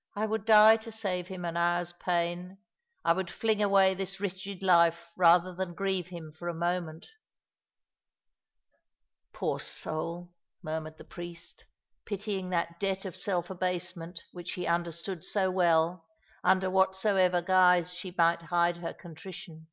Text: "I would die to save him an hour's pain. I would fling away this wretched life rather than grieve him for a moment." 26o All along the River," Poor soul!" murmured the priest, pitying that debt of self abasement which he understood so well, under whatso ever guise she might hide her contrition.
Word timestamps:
"I 0.14 0.26
would 0.26 0.44
die 0.44 0.76
to 0.76 0.92
save 0.92 1.28
him 1.28 1.42
an 1.46 1.56
hour's 1.56 1.94
pain. 1.94 2.58
I 3.02 3.14
would 3.14 3.30
fling 3.30 3.62
away 3.62 3.94
this 3.94 4.20
wretched 4.20 4.62
life 4.62 5.08
rather 5.16 5.54
than 5.54 5.72
grieve 5.74 6.08
him 6.08 6.32
for 6.32 6.48
a 6.48 6.54
moment." 6.54 7.06
26o 7.06 7.06
All 8.66 8.66
along 8.66 8.74
the 8.82 8.90
River," 8.90 9.18
Poor 9.32 9.58
soul!" 9.60 10.34
murmured 10.62 10.98
the 10.98 11.04
priest, 11.04 11.64
pitying 12.04 12.50
that 12.50 12.78
debt 12.78 13.06
of 13.06 13.16
self 13.16 13.48
abasement 13.48 14.20
which 14.32 14.52
he 14.52 14.66
understood 14.66 15.24
so 15.24 15.50
well, 15.50 16.04
under 16.44 16.68
whatso 16.68 17.16
ever 17.16 17.40
guise 17.40 17.94
she 17.94 18.14
might 18.18 18.42
hide 18.42 18.76
her 18.76 18.92
contrition. 18.92 19.68